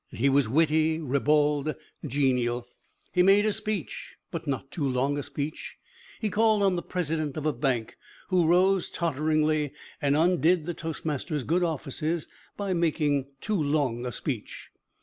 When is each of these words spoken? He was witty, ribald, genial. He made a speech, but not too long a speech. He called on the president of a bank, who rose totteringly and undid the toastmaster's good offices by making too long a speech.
He 0.09 0.29
was 0.29 0.49
witty, 0.49 0.99
ribald, 0.99 1.75
genial. 2.03 2.67
He 3.13 3.21
made 3.21 3.45
a 3.45 3.53
speech, 3.53 4.17
but 4.31 4.47
not 4.47 4.71
too 4.71 4.89
long 4.89 5.15
a 5.19 5.21
speech. 5.21 5.77
He 6.19 6.31
called 6.31 6.63
on 6.63 6.75
the 6.75 6.81
president 6.81 7.37
of 7.37 7.45
a 7.45 7.53
bank, 7.53 7.97
who 8.29 8.47
rose 8.47 8.89
totteringly 8.89 9.73
and 10.01 10.17
undid 10.17 10.65
the 10.65 10.73
toastmaster's 10.73 11.43
good 11.43 11.61
offices 11.61 12.27
by 12.57 12.73
making 12.73 13.27
too 13.41 13.61
long 13.61 14.03
a 14.07 14.11
speech. 14.11 14.71